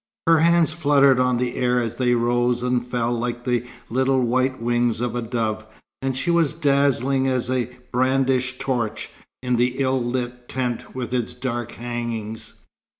Her 0.25 0.39
hands 0.39 0.73
fluttered 0.73 1.19
on 1.19 1.37
the 1.37 1.53
air 1.57 1.79
as 1.79 1.97
they 1.97 2.15
rose 2.15 2.63
and 2.63 2.83
fell 2.83 3.11
like 3.13 3.43
the 3.43 3.67
little 3.87 4.19
white 4.19 4.59
wings 4.59 4.99
of 4.99 5.15
a 5.15 5.21
dove; 5.21 5.63
and 6.01 6.17
she 6.17 6.31
was 6.31 6.55
dazzling 6.55 7.27
as 7.27 7.51
a 7.51 7.69
brandished 7.91 8.59
torch, 8.59 9.11
in 9.43 9.57
the 9.57 9.75
ill 9.77 10.03
lit 10.03 10.49
tent 10.49 10.95
with 10.95 11.13
its 11.13 11.35
dark 11.35 11.73
hangings. 11.73 12.55